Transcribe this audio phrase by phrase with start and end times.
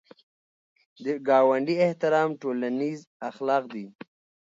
[1.03, 3.85] د ګاونډي احترام ټولنیز اخلاق دي